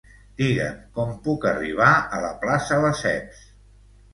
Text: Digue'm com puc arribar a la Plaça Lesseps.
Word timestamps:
Digue'm 0.39 0.79
com 0.95 1.11
puc 1.27 1.45
arribar 1.51 1.91
a 2.19 2.23
la 2.25 2.33
Plaça 2.45 2.81
Lesseps. 2.87 3.45